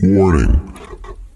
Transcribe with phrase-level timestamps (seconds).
[0.00, 0.78] Warning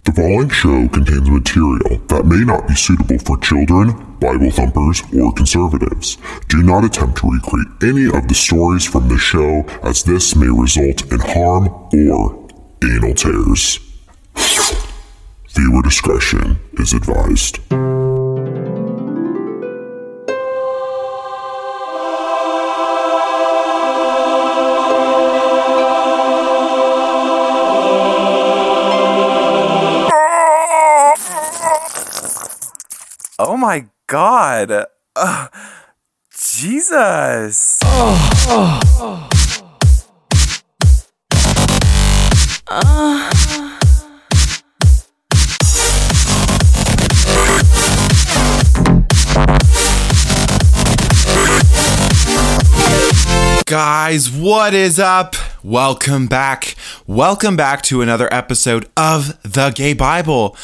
[0.05, 5.33] The following show contains material that may not be suitable for children, Bible thumpers, or
[5.33, 6.17] conservatives.
[6.49, 10.47] Do not attempt to recreate any of the stories from the show, as this may
[10.47, 12.49] result in harm or
[12.85, 13.81] anal tears.
[14.37, 17.59] Viewer discretion is advised.
[33.55, 34.87] Oh my god.
[35.15, 35.49] Uh,
[36.35, 37.81] Jesus.
[53.67, 55.37] Guys, what is up?
[55.63, 56.75] Welcome back.
[57.13, 60.57] Welcome back to another episode of The Gay Bible.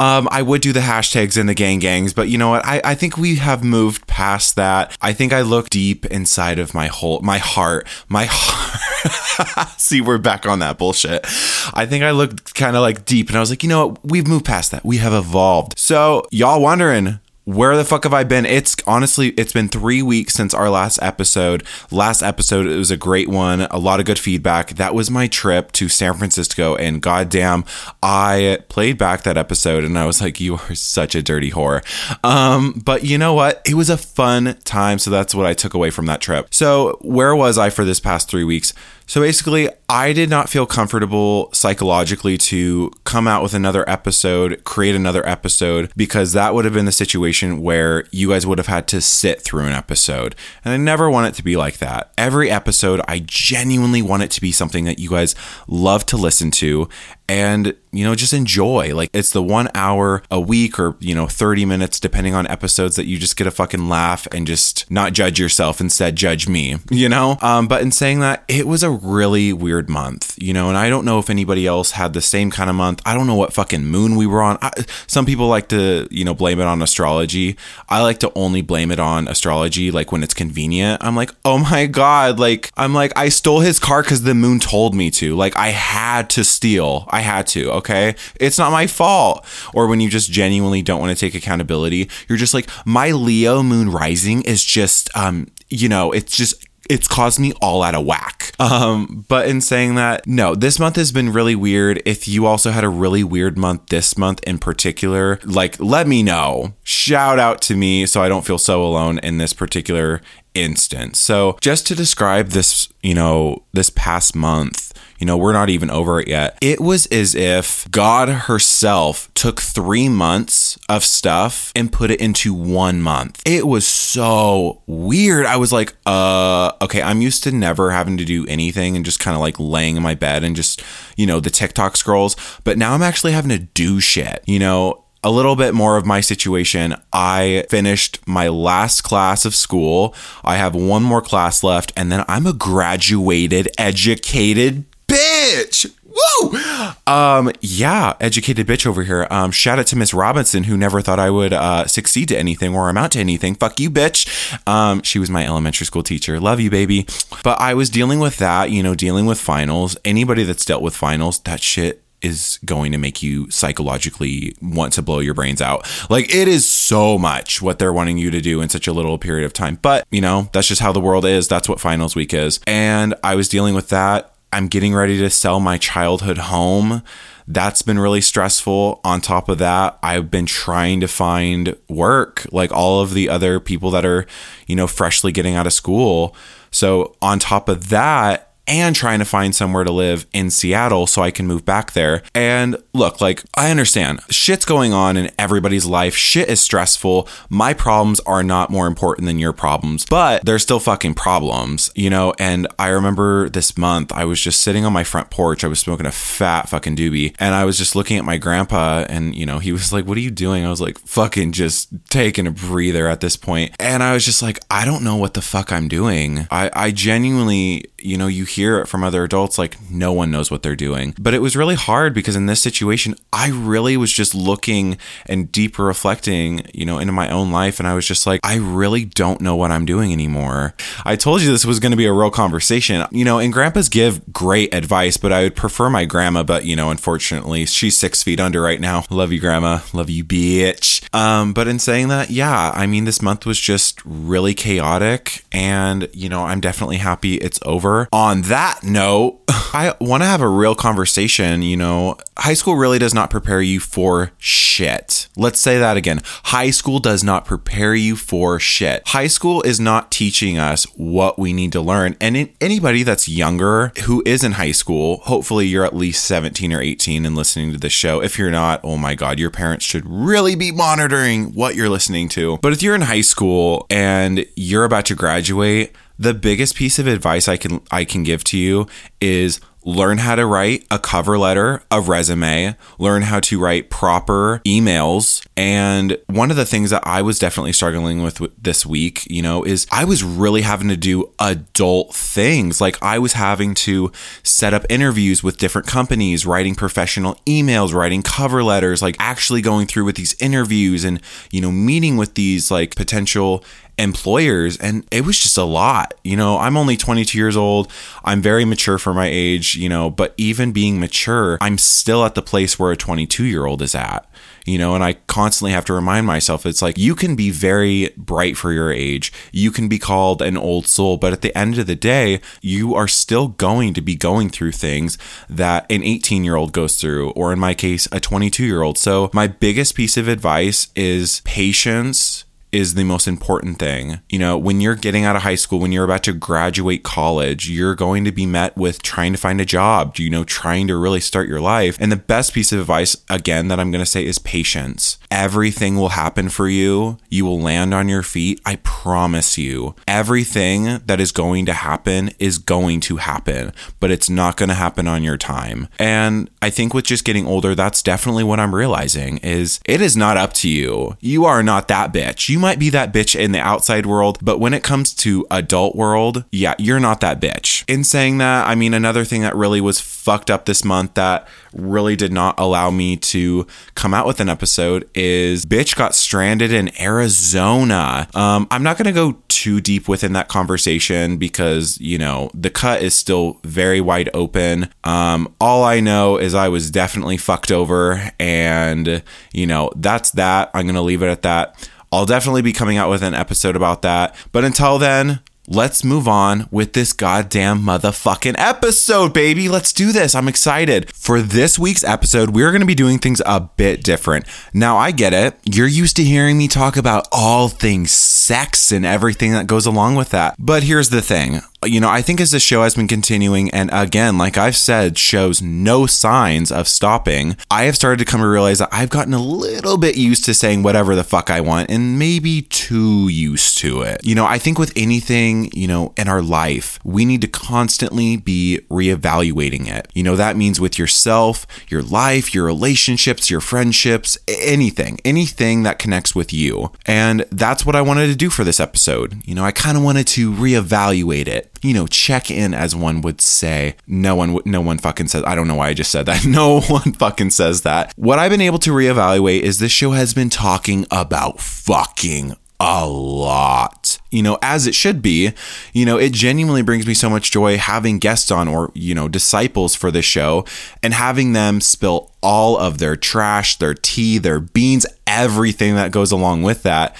[0.00, 2.66] Um, I would do the hashtags and the gang gangs, but you know what?
[2.66, 4.98] I, I think we have moved past that.
[5.00, 7.86] I think I look deep inside of my whole my heart.
[8.08, 9.68] My heart.
[9.80, 11.24] See, we're back on that bullshit.
[11.72, 14.04] I think I looked kind of like deep and I was like, you know what?
[14.04, 14.84] We've moved past that.
[14.84, 15.78] We have evolved.
[15.78, 18.46] So, y'all wondering, where the fuck have I been?
[18.46, 21.64] It's honestly, it's been three weeks since our last episode.
[21.90, 24.70] Last episode, it was a great one, a lot of good feedback.
[24.70, 27.64] That was my trip to San Francisco, and goddamn,
[28.02, 31.82] I played back that episode and I was like, you are such a dirty whore.
[32.24, 33.60] Um, but you know what?
[33.66, 36.54] It was a fun time, so that's what I took away from that trip.
[36.54, 38.72] So, where was I for this past three weeks?
[39.12, 44.94] So basically, I did not feel comfortable psychologically to come out with another episode, create
[44.94, 48.88] another episode, because that would have been the situation where you guys would have had
[48.88, 50.34] to sit through an episode.
[50.64, 52.10] And I never want it to be like that.
[52.16, 55.34] Every episode, I genuinely want it to be something that you guys
[55.68, 56.88] love to listen to
[57.32, 58.94] and you know just enjoy.
[58.94, 62.96] Like it's the one hour a week or you know 30 minutes depending on episodes
[62.96, 66.76] that you just get a fucking laugh and just not judge yourself instead judge me
[66.90, 67.38] you know?
[67.40, 70.68] Um but in saying that it was a really weird month you know?
[70.68, 73.00] And i don't know if anybody else had the same kind of month.
[73.06, 74.58] I don't know what fucking moon we were on.
[74.60, 74.70] I,
[75.06, 77.56] some people like to you know blame it on astrology.
[77.88, 81.02] I like to only blame it on astrology like when it's convenient.
[81.02, 84.60] I'm like oh my god like i'm like i stole his car because the moon
[84.60, 85.34] told me to.
[85.34, 87.06] Like i had to steal.
[87.08, 88.14] I had to, okay?
[88.38, 89.44] It's not my fault.
[89.74, 93.62] Or when you just genuinely don't want to take accountability, you're just like, my Leo
[93.62, 98.04] moon rising is just, um, you know, it's just it's caused me all out of
[98.04, 98.52] whack.
[98.58, 102.02] Um, but in saying that, no, this month has been really weird.
[102.04, 106.22] If you also had a really weird month this month in particular, like let me
[106.22, 106.74] know.
[106.82, 110.20] Shout out to me so I don't feel so alone in this particular
[110.54, 111.18] instance.
[111.18, 114.91] So, just to describe this, you know, this past month,
[115.22, 116.58] you know, we're not even over it yet.
[116.60, 122.52] It was as if God herself took three months of stuff and put it into
[122.52, 123.40] one month.
[123.46, 125.46] It was so weird.
[125.46, 129.20] I was like, uh, okay, I'm used to never having to do anything and just
[129.20, 130.82] kind of like laying in my bed and just,
[131.16, 132.34] you know, the TikTok scrolls.
[132.64, 136.04] But now I'm actually having to do shit, you know, a little bit more of
[136.04, 136.96] my situation.
[137.12, 140.16] I finished my last class of school.
[140.42, 145.94] I have one more class left, and then I'm a graduated, educated bitch.
[146.04, 146.58] Woo!
[147.06, 149.26] Um, yeah, educated bitch over here.
[149.30, 152.74] Um, shout out to Miss Robinson who never thought I would uh, succeed to anything
[152.74, 153.54] or amount to anything.
[153.54, 154.26] Fuck you, bitch.
[154.66, 156.38] Um, she was my elementary school teacher.
[156.38, 157.06] Love you, baby.
[157.42, 159.96] But I was dealing with that, you know, dealing with finals.
[160.04, 165.02] Anybody that's dealt with finals, that shit is going to make you psychologically want to
[165.02, 165.88] blow your brains out.
[166.08, 169.18] Like it is so much what they're wanting you to do in such a little
[169.18, 169.78] period of time.
[169.82, 171.48] But, you know, that's just how the world is.
[171.48, 172.60] That's what finals week is.
[172.66, 177.02] And I was dealing with that I'm getting ready to sell my childhood home.
[177.48, 179.00] That's been really stressful.
[179.04, 183.58] On top of that, I've been trying to find work like all of the other
[183.58, 184.26] people that are,
[184.66, 186.36] you know, freshly getting out of school.
[186.70, 191.22] So, on top of that, and trying to find somewhere to live in Seattle so
[191.22, 192.22] I can move back there.
[192.34, 196.14] And look, like, I understand shit's going on in everybody's life.
[196.14, 197.28] Shit is stressful.
[197.50, 202.08] My problems are not more important than your problems, but they're still fucking problems, you
[202.08, 202.32] know?
[202.38, 205.64] And I remember this month, I was just sitting on my front porch.
[205.64, 207.34] I was smoking a fat fucking doobie.
[207.38, 210.16] And I was just looking at my grandpa, and, you know, he was like, What
[210.16, 210.64] are you doing?
[210.64, 213.74] I was like, Fucking just taking a breather at this point.
[213.78, 216.46] And I was just like, I don't know what the fuck I'm doing.
[216.50, 220.30] I, I genuinely, you know, you hear hear it from other adults like no one
[220.30, 221.14] knows what they're doing.
[221.18, 225.50] But it was really hard because in this situation, I really was just looking and
[225.50, 227.80] deeper reflecting, you know, into my own life.
[227.80, 230.74] And I was just like, I really don't know what I'm doing anymore.
[231.04, 233.88] I told you this was going to be a real conversation, you know, and grandpas
[233.88, 236.44] give great advice, but I would prefer my grandma.
[236.44, 239.04] But, you know, unfortunately, she's six feet under right now.
[239.10, 239.80] Love you, grandma.
[239.92, 241.02] Love you, bitch.
[241.12, 245.44] Um, but in saying that, yeah, I mean, this month was just really chaotic.
[245.50, 248.08] And, you know, I'm definitely happy it's over.
[248.12, 251.62] On that note, I want to have a real conversation.
[251.62, 255.28] You know, high school really does not prepare you for shit.
[255.36, 256.20] Let's say that again.
[256.44, 259.02] High school does not prepare you for shit.
[259.08, 262.16] High school is not teaching us what we need to learn.
[262.20, 266.80] And anybody that's younger who is in high school, hopefully you're at least 17 or
[266.80, 268.22] 18 and listening to this show.
[268.22, 272.28] If you're not, oh my God, your parents should really be monitoring what you're listening
[272.30, 272.58] to.
[272.58, 277.06] But if you're in high school and you're about to graduate, the biggest piece of
[277.06, 278.86] advice I can I can give to you
[279.20, 284.60] is learn how to write a cover letter, a resume, learn how to write proper
[284.64, 285.44] emails.
[285.56, 289.64] And one of the things that I was definitely struggling with this week, you know,
[289.64, 292.80] is I was really having to do adult things.
[292.80, 294.12] Like I was having to
[294.42, 299.86] set up interviews with different companies, writing professional emails, writing cover letters, like actually going
[299.86, 301.20] through with these interviews and,
[301.50, 303.64] you know, meeting with these like potential
[304.02, 306.14] employers and it was just a lot.
[306.24, 307.90] You know i'm only 22 years old.
[308.24, 312.34] I'm very mature for my age you know but even being mature i'm still at
[312.34, 314.28] the place where a 22 year old is at
[314.64, 318.10] you know and i constantly have to remind myself it's like you can be very
[318.16, 319.32] bright for your age.
[319.52, 322.94] You can be called an old soul but at the end of the day you
[322.94, 325.18] are still going to be going through things
[325.48, 328.98] that an 18 year old goes through or in my case a 22 year old
[328.98, 334.20] so my biggest piece of advice is patience is the most important thing.
[334.30, 337.68] You know, when you're getting out of high school, when you're about to graduate college,
[337.68, 340.96] you're going to be met with trying to find a job, you know, trying to
[340.96, 341.98] really start your life.
[342.00, 345.18] And the best piece of advice, again, that I'm going to say is patience.
[345.30, 347.18] Everything will happen for you.
[347.28, 348.60] You will land on your feet.
[348.64, 349.94] I promise you.
[350.08, 354.74] Everything that is going to happen is going to happen, but it's not going to
[354.74, 355.88] happen on your time.
[355.98, 360.16] And I think with just getting older, that's definitely what I'm realizing is it is
[360.16, 361.16] not up to you.
[361.20, 362.48] You are not that bitch.
[362.48, 365.94] You might be that bitch in the outside world, but when it comes to adult
[365.94, 367.84] world, yeah, you're not that bitch.
[367.88, 371.46] In saying that, I mean, another thing that really was fucked up this month that
[371.74, 376.72] really did not allow me to come out with an episode is bitch got stranded
[376.72, 378.28] in Arizona.
[378.34, 382.70] Um, I'm not going to go too deep within that conversation because, you know, the
[382.70, 384.88] cut is still very wide open.
[385.04, 389.22] Um, all I know is I was definitely fucked over, and,
[389.52, 390.70] you know, that's that.
[390.74, 391.88] I'm going to leave it at that.
[392.12, 394.36] I'll definitely be coming out with an episode about that.
[394.52, 399.68] But until then, let's move on with this goddamn motherfucking episode, baby.
[399.68, 400.34] Let's do this.
[400.34, 401.10] I'm excited.
[401.14, 404.44] For this week's episode, we're going to be doing things a bit different.
[404.74, 405.56] Now, I get it.
[405.64, 410.16] You're used to hearing me talk about all things sex and everything that goes along
[410.16, 410.54] with that.
[410.58, 413.90] But here's the thing you know, I think as the show has been continuing, and
[413.92, 418.48] again, like I've said, shows no signs of stopping, I have started to come to
[418.48, 421.90] realize that I've gotten a little bit used to saying whatever the fuck I want
[421.90, 424.20] and maybe too used to it.
[424.24, 428.36] You know, I think with anything, you know, in our life, we need to constantly
[428.36, 430.08] be reevaluating it.
[430.14, 435.98] You know, that means with yourself, your life, your relationships, your friendships, anything, anything that
[435.98, 436.92] connects with you.
[437.06, 439.42] And that's what I wanted to do for this episode.
[439.44, 443.20] You know, I kind of wanted to reevaluate it you know, check in as one
[443.20, 443.96] would say.
[444.06, 445.42] No one, no one fucking says.
[445.46, 446.46] I don't know why I just said that.
[446.52, 448.12] No one fucking says that.
[448.16, 453.06] What I've been able to reevaluate is this show has been talking about fucking a
[453.06, 454.18] lot.
[454.30, 455.52] You know, as it should be.
[455.92, 459.28] You know, it genuinely brings me so much joy having guests on or, you know,
[459.28, 460.66] disciples for the show
[461.02, 466.32] and having them spill all of their trash, their tea, their beans, everything that goes
[466.32, 467.16] along with that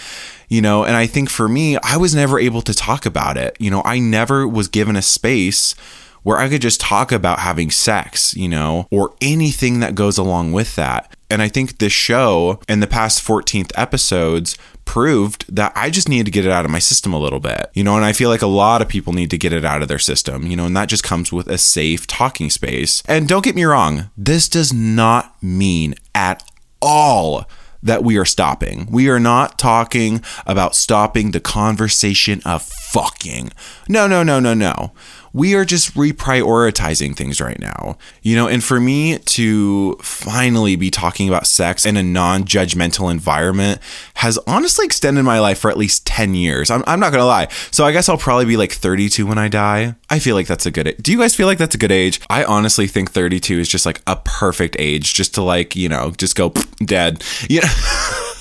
[0.52, 3.56] you know, and I think for me, I was never able to talk about it.
[3.59, 5.75] You know, I never was given a space
[6.25, 10.52] where I could just talk about having sex, you know, or anything that goes along
[10.52, 11.16] with that.
[11.30, 16.26] And I think this show and the past 14th episodes proved that I just needed
[16.26, 18.28] to get it out of my system a little bit, you know, and I feel
[18.28, 20.66] like a lot of people need to get it out of their system, you know,
[20.66, 23.02] and that just comes with a safe talking space.
[23.09, 26.44] And don't get me wrong, this does not mean at
[26.82, 27.49] all
[27.82, 28.86] that we are stopping.
[28.90, 33.52] We are not talking about stopping the conversation of fucking.
[33.88, 34.92] No, no, no, no, no.
[35.32, 37.96] We are just reprioritizing things right now.
[38.22, 43.10] You know, and for me to finally be talking about sex in a non judgmental
[43.10, 43.80] environment
[44.14, 46.70] has honestly extended my life for at least 10 years.
[46.70, 47.48] I'm, I'm not going to lie.
[47.70, 49.94] So I guess I'll probably be like 32 when I die.
[50.10, 52.20] I feel like that's a good Do you guys feel like that's a good age?
[52.28, 56.12] I honestly think 32 is just like a perfect age just to like, you know,
[56.12, 56.52] just go
[56.84, 57.24] dead.
[57.48, 58.28] You know?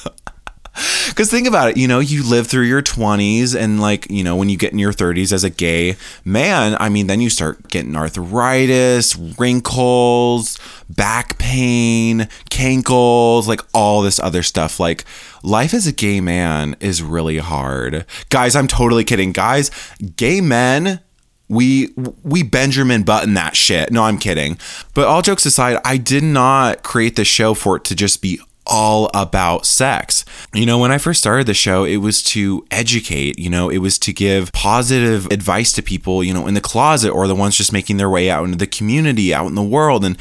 [1.09, 4.37] Because think about it, you know, you live through your 20s, and like, you know,
[4.37, 7.67] when you get in your 30s as a gay man, I mean, then you start
[7.67, 10.57] getting arthritis, wrinkles,
[10.89, 14.79] back pain, cankles, like all this other stuff.
[14.79, 15.03] Like,
[15.43, 18.05] life as a gay man is really hard.
[18.29, 19.33] Guys, I'm totally kidding.
[19.33, 19.69] Guys,
[20.15, 21.01] gay men
[21.49, 21.89] we
[22.23, 23.91] we Benjamin Button that shit.
[23.91, 24.57] No, I'm kidding.
[24.93, 28.39] But all jokes aside, I did not create the show for it to just be
[28.71, 30.23] all about sex.
[30.53, 33.79] You know, when I first started the show, it was to educate, you know, it
[33.79, 37.57] was to give positive advice to people, you know, in the closet or the ones
[37.57, 40.05] just making their way out into the community, out in the world.
[40.05, 40.17] And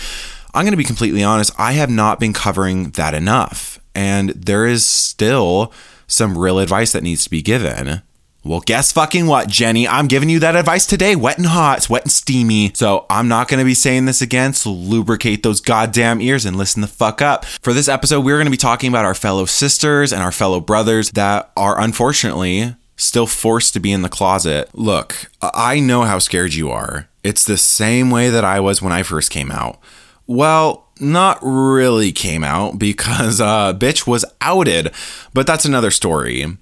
[0.53, 3.79] I'm going to be completely honest, I have not been covering that enough.
[3.95, 5.73] And there is still
[6.09, 8.03] some real advice that needs to be given.
[8.43, 9.87] Well, guess fucking what, Jenny?
[9.87, 12.73] I'm giving you that advice today, wet and hot, it's wet and steamy.
[12.75, 14.55] So I'm not to be saying this again.
[14.55, 17.45] So lubricate those goddamn ears and listen the fuck up.
[17.45, 21.11] For this episode, we're to be talking about our fellow sisters and our fellow brothers
[21.11, 24.71] that are unfortunately still forced to be in the closet.
[24.73, 27.09] Look, I know how scared you are.
[27.23, 29.79] It's the same way that I was when I first came out.
[30.27, 34.93] Well, not really came out because uh bitch was outed,
[35.35, 36.57] but that's another story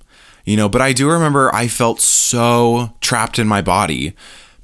[0.49, 4.15] you know, but I do remember I felt so trapped in my body,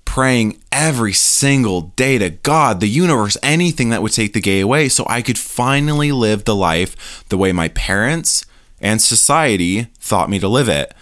[0.06, 4.88] praying every single day to God, the universe, anything that would take the gay away
[4.88, 8.46] so I could finally live the life the way my parents
[8.80, 10.94] and society thought me to live it.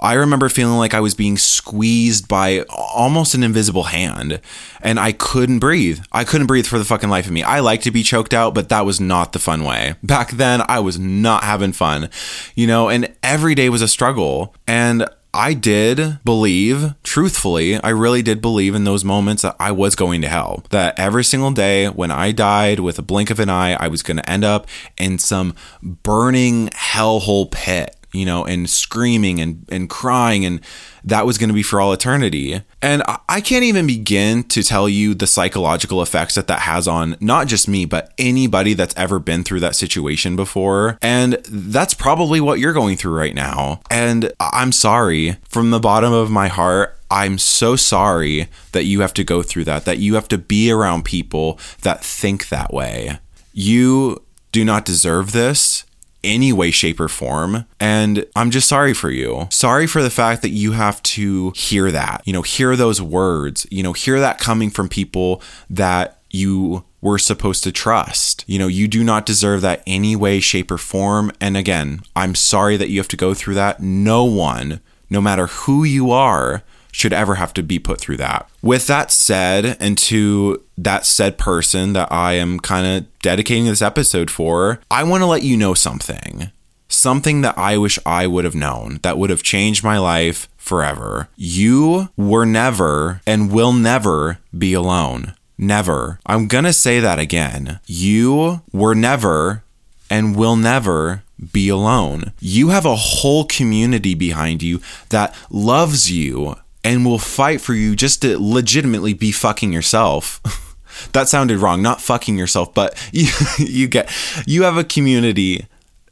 [0.00, 4.40] I remember feeling like I was being squeezed by almost an invisible hand
[4.82, 6.00] and I couldn't breathe.
[6.12, 7.42] I couldn't breathe for the fucking life of me.
[7.42, 9.94] I like to be choked out, but that was not the fun way.
[10.02, 12.10] Back then, I was not having fun,
[12.54, 14.54] you know, and every day was a struggle.
[14.66, 19.96] And I did believe, truthfully, I really did believe in those moments that I was
[19.96, 20.62] going to hell.
[20.70, 24.04] That every single day when I died with a blink of an eye, I was
[24.04, 29.90] going to end up in some burning hellhole pit you know, and screaming and, and
[29.90, 30.60] crying, and
[31.02, 32.62] that was going to be for all eternity.
[32.80, 37.16] And I can't even begin to tell you the psychological effects that that has on
[37.20, 40.98] not just me, but anybody that's ever been through that situation before.
[41.02, 43.80] And that's probably what you're going through right now.
[43.90, 46.98] And I'm sorry from the bottom of my heart.
[47.10, 50.70] I'm so sorry that you have to go through that, that you have to be
[50.70, 53.18] around people that think that way.
[53.52, 55.84] You do not deserve this
[56.24, 57.66] any way, shape, or form.
[57.78, 59.46] And I'm just sorry for you.
[59.50, 63.66] Sorry for the fact that you have to hear that, you know, hear those words,
[63.70, 68.44] you know, hear that coming from people that you were supposed to trust.
[68.46, 71.30] You know, you do not deserve that any way, shape, or form.
[71.40, 73.80] And again, I'm sorry that you have to go through that.
[73.80, 76.62] No one, no matter who you are,
[76.94, 78.48] should ever have to be put through that.
[78.62, 83.82] With that said, and to that said person that I am kind of dedicating this
[83.82, 86.52] episode for, I want to let you know something.
[86.88, 91.28] Something that I wish I would have known that would have changed my life forever.
[91.34, 95.34] You were never and will never be alone.
[95.58, 96.20] Never.
[96.26, 97.80] I'm going to say that again.
[97.86, 99.64] You were never
[100.08, 102.32] and will never be alone.
[102.38, 107.96] You have a whole community behind you that loves you and will fight for you
[107.96, 110.40] just to legitimately be fucking yourself.
[111.12, 114.12] that sounded wrong, not fucking yourself, but you, you get
[114.46, 115.66] you have a community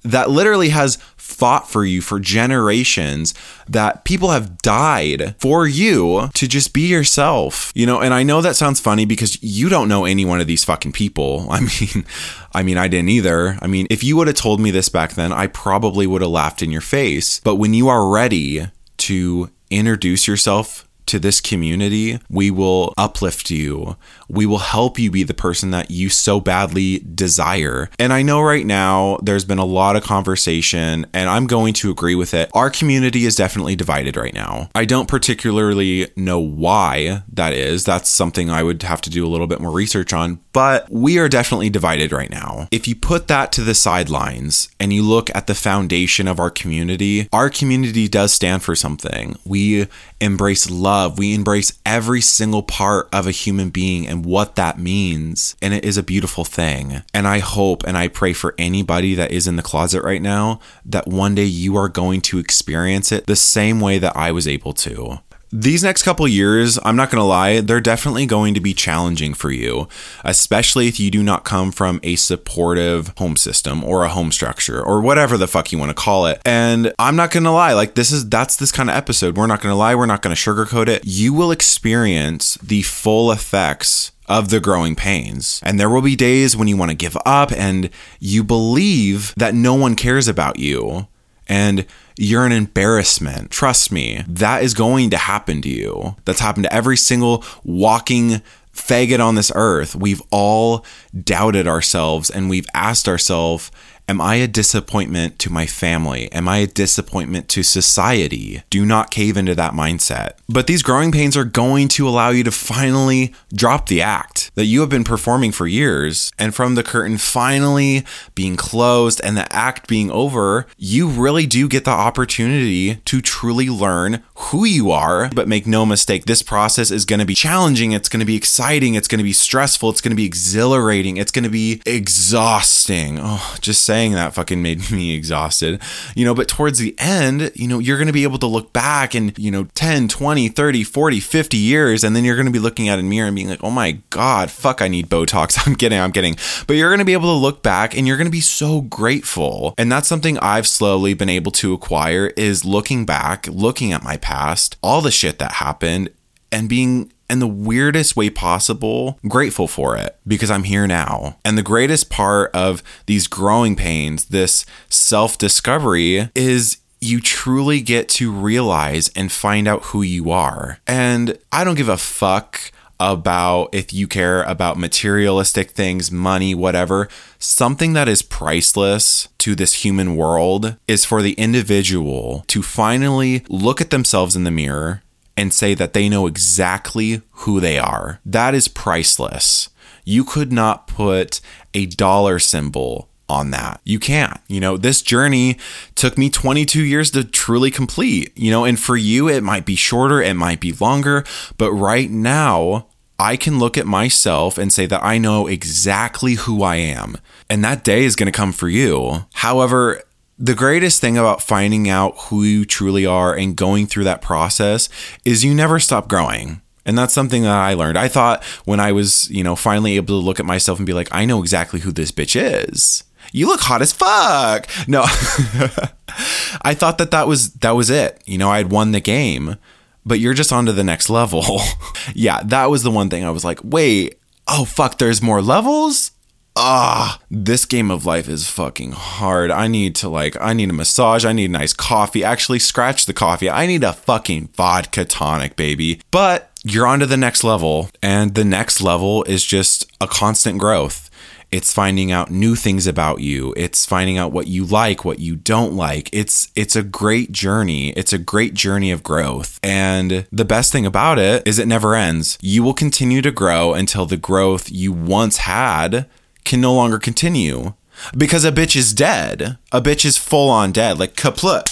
[0.04, 3.32] that literally has fought for you for generations
[3.68, 8.00] that people have died for you to just be yourself you know?
[8.00, 10.92] And i know that sounds funny because you don't know any one of these fucking
[10.92, 11.46] people.
[11.50, 12.04] I mean
[12.52, 13.58] i mean i didn't either.
[13.62, 16.30] I mean if you would have told me this back then i probably would have
[16.30, 17.40] laughed in your face.
[17.40, 18.66] But when you are ready
[18.98, 23.96] to introduce yourself to this community, we will uplift you.
[24.30, 27.90] We will help you be the person that you so badly desire.
[27.98, 31.90] And I know right now there's been a lot of conversation, and I'm going to
[31.90, 32.50] agree with it.
[32.54, 34.70] Our community is definitely divided right now.
[34.74, 37.84] I don't particularly know why that is.
[37.84, 41.18] That's something I would have to do a little bit more research on, but we
[41.18, 42.68] are definitely divided right now.
[42.70, 46.50] If you put that to the sidelines and you look at the foundation of our
[46.50, 49.36] community, our community does stand for something.
[49.44, 49.88] We
[50.22, 55.56] embrace love, we embrace every single part of a human being and what that means.
[55.62, 57.02] And it is a beautiful thing.
[57.14, 60.60] And I hope and I pray for anybody that is in the closet right now
[60.84, 64.46] that one day you are going to experience it the same way that I was
[64.48, 65.20] able to
[65.52, 69.34] these next couple years, I'm not going to lie, they're definitely going to be challenging
[69.34, 69.86] for you,
[70.24, 74.82] especially if you do not come from a supportive home system or a home structure
[74.82, 76.40] or whatever the fuck you want to call it.
[76.46, 79.36] And I'm not going to lie, like this is that's this kind of episode.
[79.36, 81.02] We're not going to lie, we're not going to sugarcoat it.
[81.04, 85.60] You will experience the full effects of the growing pains.
[85.62, 89.54] And there will be days when you want to give up and you believe that
[89.54, 91.08] no one cares about you
[91.48, 91.84] and
[92.16, 93.50] you're an embarrassment.
[93.50, 96.16] Trust me, that is going to happen to you.
[96.24, 98.42] That's happened to every single walking
[98.74, 99.94] faggot on this earth.
[99.94, 100.84] We've all
[101.22, 103.70] doubted ourselves and we've asked ourselves,
[104.08, 106.30] Am I a disappointment to my family?
[106.32, 108.62] Am I a disappointment to society?
[108.68, 110.32] Do not cave into that mindset.
[110.48, 114.66] But these growing pains are going to allow you to finally drop the act that
[114.66, 116.32] you have been performing for years.
[116.38, 118.04] And from the curtain finally
[118.34, 123.68] being closed and the act being over, you really do get the opportunity to truly
[123.68, 125.30] learn who you are.
[125.32, 127.92] But make no mistake, this process is going to be challenging.
[127.92, 128.94] It's going to be exciting.
[128.94, 129.90] It's going to be stressful.
[129.90, 131.16] It's going to be exhilarating.
[131.16, 133.18] It's going to be exhausting.
[133.20, 135.80] Oh, just saying that fucking made me exhausted.
[136.16, 138.72] You know, but towards the end, you know, you're going to be able to look
[138.72, 142.52] back and, you know, 10, 20, 30, 40, 50 years, and then you're going to
[142.52, 145.58] be looking at a mirror and being like, oh my God, fuck, I need Botox.
[145.66, 146.36] I'm kidding, I'm kidding.
[146.66, 148.80] But you're going to be able to look back and you're going to be so
[148.80, 149.74] grateful.
[149.76, 154.16] And that's something I've slowly been able to acquire is looking back, looking at my
[154.16, 156.08] past, all the shit that happened,
[156.50, 161.38] and being in the weirdest way possible grateful for it because I'm here now.
[161.44, 168.08] And the greatest part of these growing pains, this self discovery, is you truly get
[168.08, 170.78] to realize and find out who you are.
[170.86, 172.70] And I don't give a fuck
[173.00, 177.08] about if you care about materialistic things, money, whatever.
[177.38, 183.80] Something that is priceless to this human world is for the individual to finally look
[183.80, 185.02] at themselves in the mirror
[185.36, 188.20] and say that they know exactly who they are.
[188.24, 189.70] That is priceless.
[190.04, 191.40] You could not put
[191.74, 193.80] a dollar symbol on that.
[193.84, 194.38] You can't.
[194.48, 195.58] You know, this journey
[195.94, 199.76] took me 22 years to truly complete, you know, and for you, it might be
[199.76, 201.24] shorter, it might be longer,
[201.56, 202.86] but right now,
[203.18, 207.18] I can look at myself and say that I know exactly who I am.
[207.48, 209.26] And that day is going to come for you.
[209.34, 210.02] However,
[210.42, 214.88] the greatest thing about finding out who you truly are and going through that process
[215.24, 216.60] is you never stop growing.
[216.84, 217.96] And that's something that I learned.
[217.96, 220.92] I thought when I was, you know, finally able to look at myself and be
[220.92, 223.04] like, I know exactly who this bitch is.
[223.30, 224.66] You look hot as fuck.
[224.88, 225.02] No.
[226.62, 228.20] I thought that that was that was it.
[228.26, 229.58] You know, I had won the game,
[230.04, 231.60] but you're just on to the next level.
[232.14, 236.10] yeah, that was the one thing I was like, "Wait, oh fuck, there's more levels?"
[236.56, 239.50] Ah, this game of life is fucking hard.
[239.50, 241.24] I need to like, I need a massage.
[241.24, 242.24] I need a nice coffee.
[242.24, 243.50] Actually, scratch the coffee.
[243.50, 246.00] I need a fucking vodka tonic, baby.
[246.10, 250.58] But you're on to the next level, and the next level is just a constant
[250.58, 251.10] growth.
[251.50, 253.52] It's finding out new things about you.
[253.58, 256.08] It's finding out what you like, what you don't like.
[256.10, 257.90] It's it's a great journey.
[257.90, 259.60] It's a great journey of growth.
[259.62, 262.38] And the best thing about it is it never ends.
[262.40, 266.06] You will continue to grow until the growth you once had
[266.44, 267.74] can no longer continue
[268.16, 269.58] because a bitch is dead.
[269.70, 271.68] A bitch is full on dead, like kaput.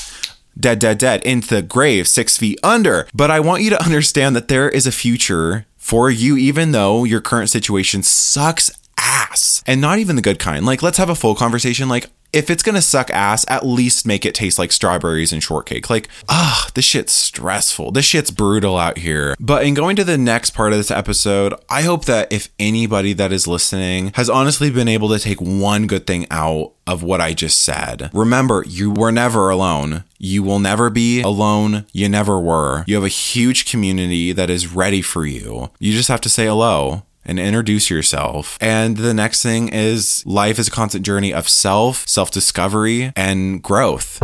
[0.59, 3.07] Dead, dead, dead, into the grave, six feet under.
[3.15, 7.05] But I want you to understand that there is a future for you, even though
[7.05, 10.67] your current situation sucks ass and not even the good kind.
[10.67, 11.89] Like, let's have a full conversation.
[11.89, 15.91] Like, if it's gonna suck ass, at least make it taste like strawberries and shortcake.
[15.91, 17.93] Like, ah, this shit's stressful.
[17.93, 19.35] This shit's brutal out here.
[19.41, 23.13] But in going to the next part of this episode, I hope that if anybody
[23.15, 27.21] that is listening has honestly been able to take one good thing out of what
[27.21, 28.11] I just said.
[28.13, 30.05] Remember, you were never alone.
[30.19, 31.87] You will never be alone.
[31.93, 32.85] You never were.
[32.87, 35.71] You have a huge community that is ready for you.
[35.79, 38.59] You just have to say hello and introduce yourself.
[38.61, 43.63] And the next thing is life is a constant journey of self, self discovery, and
[43.63, 44.21] growth.